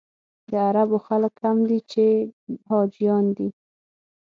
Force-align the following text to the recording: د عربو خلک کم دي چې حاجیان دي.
د 0.49 0.51
عربو 0.67 0.97
خلک 1.07 1.33
کم 1.41 1.57
دي 1.69 1.79
چې 1.91 2.05
حاجیان 2.69 3.25
دي. 3.37 3.49